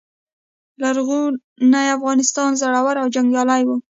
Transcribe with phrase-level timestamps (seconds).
[0.81, 3.75] لرغوني افغانان زړور او جنګیالي وو